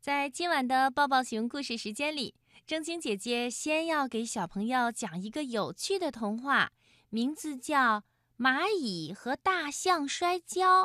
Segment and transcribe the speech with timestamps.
[0.00, 2.34] 在今晚的抱抱熊故事时间里，
[2.66, 6.72] 正晶姐姐先要给小朋友讲一个有趣的童话，
[7.10, 8.00] 名字叫
[8.38, 10.84] 《蚂蚁和大象摔跤》。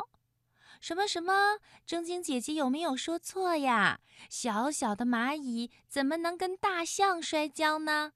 [0.82, 1.58] 什么什么？
[1.86, 4.00] 正晶姐姐有没有说错呀？
[4.28, 8.12] 小小的蚂蚁怎么能跟大象摔跤呢？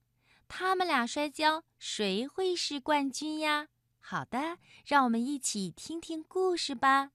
[0.49, 3.69] 他们俩摔跤，谁会是冠军呀？
[4.01, 7.13] 好的，让我们一起听听故事吧。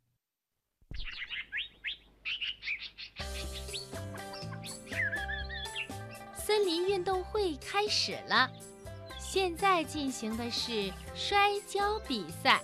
[6.55, 8.49] 森林运动会开始了，
[9.19, 12.61] 现在进行的是摔跤比赛。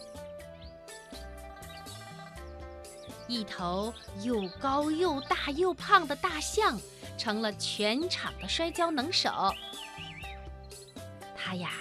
[3.28, 6.80] 一头又高又大又胖的大象
[7.18, 9.30] 成了全场的摔跤能手。
[11.36, 11.72] 他呀，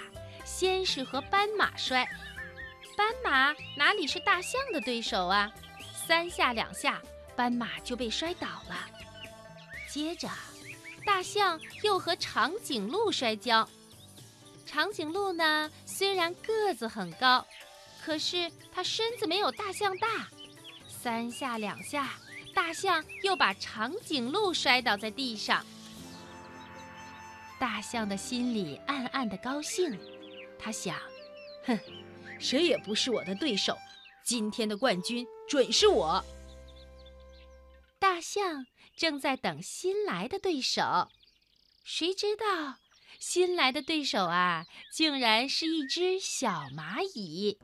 [0.43, 2.05] 先是和斑马摔，
[2.97, 5.49] 斑马哪里是大象的对手啊？
[6.05, 7.01] 三下两下，
[7.37, 8.75] 斑马就被摔倒了。
[9.87, 10.27] 接着。
[11.05, 13.67] 大象又和长颈鹿摔跤。
[14.65, 17.45] 长颈鹿呢，虽然个子很高，
[18.03, 20.27] 可是它身子没有大象大。
[20.87, 22.13] 三下两下，
[22.53, 25.65] 大象又把长颈鹿摔倒在地上。
[27.59, 29.99] 大象的心里暗暗的高兴，
[30.57, 30.95] 他想：
[31.65, 31.77] 哼，
[32.39, 33.77] 谁也不是我的对手，
[34.23, 36.23] 今天的冠军准是我。
[38.21, 41.09] 象正在等新来的对手，
[41.83, 42.77] 谁知道
[43.19, 47.57] 新来的对手啊，竟然是一只小蚂蚁。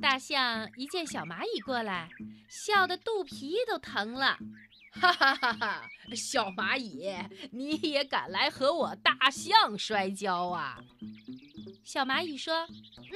[0.00, 2.10] 大象一见小蚂蚁过来，
[2.48, 4.38] 笑得肚皮都疼了，
[4.92, 5.88] 哈哈哈哈！
[6.14, 7.10] 小蚂蚁，
[7.52, 10.84] 你也敢来和我大象摔跤啊？
[11.84, 12.66] 小蚂蚁说：“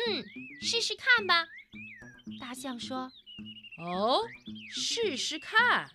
[0.09, 0.25] 嗯，
[0.63, 1.47] 试试看吧。”
[2.41, 3.11] 大象说。
[3.79, 4.21] 哦，
[4.71, 5.91] 试试看。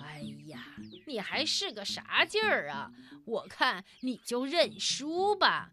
[0.00, 0.62] 哎呀，
[1.06, 2.90] 你还是个啥劲儿啊？
[3.24, 5.70] 我看你就认输吧。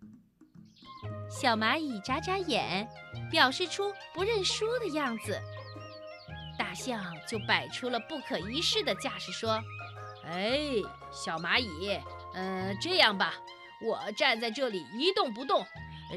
[1.30, 2.88] 小蚂蚁眨眨眼，
[3.30, 5.40] 表示出不认输的样子。
[6.58, 9.62] 大象就摆出了不可一世的架势，说
[10.26, 10.60] ：“哎，
[11.12, 12.00] 小蚂蚁，
[12.34, 13.34] 嗯，这样吧，
[13.82, 15.66] 我站在这里一动不动，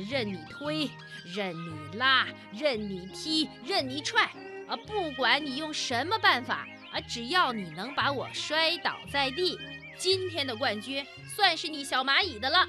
[0.00, 0.90] 任你推，
[1.24, 4.30] 任你拉，任你踢，任你踹。”
[4.68, 4.76] 啊！
[4.86, 9.58] 不管你用什么办法啊，只要你能把我摔倒在地，
[9.98, 11.04] 今天的冠军
[11.34, 12.66] 算是你小蚂蚁的了。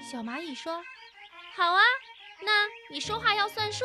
[0.00, 0.82] 小蚂蚁说
[1.54, 1.80] ：“好啊，
[2.42, 2.50] 那
[2.90, 3.84] 你说话要算数。”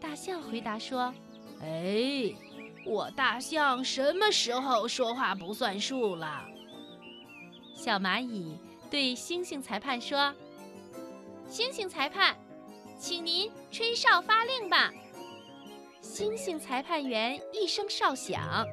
[0.00, 1.14] 大象回答说
[1.62, 2.34] ：“哎，
[2.84, 6.44] 我大象什么时候说话不算数了？”
[7.74, 8.58] 小蚂蚁
[8.90, 10.34] 对猩猩裁判说
[11.48, 12.36] ：“星星裁判，
[12.98, 14.92] 请您吹哨发令吧。”
[16.02, 18.66] 星星裁判员一声哨响，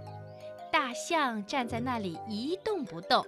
[0.72, 3.26] 大象站在那里一动不动。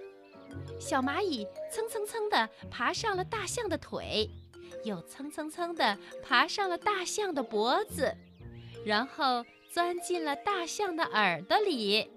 [0.80, 4.30] 小蚂蚁蹭蹭蹭地爬上了大象的腿，
[4.84, 8.14] 又蹭蹭蹭地爬上了大象的脖子，
[8.84, 12.10] 然后钻进了大象的耳朵里。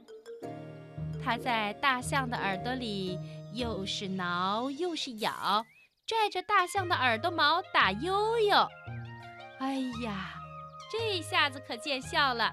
[1.23, 3.17] 它在大象的耳朵里
[3.53, 5.65] 又是挠又是咬，
[6.09, 8.67] 拽着大象的耳朵毛打悠悠。
[9.59, 10.33] 哎呀！
[10.91, 12.51] 这下子可见效了，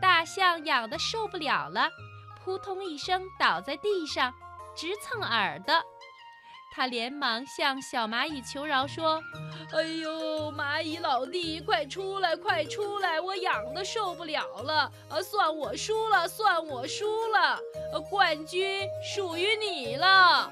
[0.00, 1.90] 大象痒得受不了了，
[2.42, 4.32] 扑通一声倒在地上，
[4.74, 5.74] 直蹭耳朵。
[6.72, 9.22] 他连忙向小蚂蚁求饶说
[9.74, 13.20] ：“哎呦，蚂蚁老弟，快出来，快出来！
[13.20, 14.90] 我痒得受不了了。
[15.10, 17.60] 啊，算我输了，算我输了。
[18.08, 20.50] 冠军属于你了。”